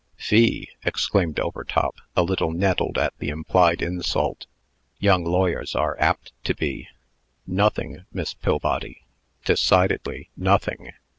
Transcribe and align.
"Fee!" 0.17 0.67
exclaimed 0.83 1.39
Overtop, 1.39 1.97
a 2.17 2.23
little 2.23 2.49
nettled 2.51 2.97
at 2.97 3.13
the 3.19 3.29
implied 3.29 3.83
insult. 3.83 4.47
(Young 4.97 5.23
lawyers 5.23 5.75
are 5.75 5.95
apt 5.99 6.31
to 6.45 6.55
be.) 6.55 6.87
"Nothing, 7.45 8.05
Miss 8.11 8.33
Pillbody; 8.33 9.03
decidedly 9.45 10.31
nothing." 10.35 10.89